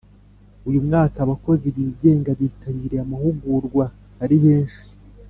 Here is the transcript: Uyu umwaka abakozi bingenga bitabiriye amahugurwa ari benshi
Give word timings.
Uyu 0.67 0.77
umwaka 0.83 1.17
abakozi 1.21 1.65
bingenga 1.75 2.31
bitabiriye 2.39 3.01
amahugurwa 3.05 3.83
ari 4.23 4.37
benshi 4.43 4.81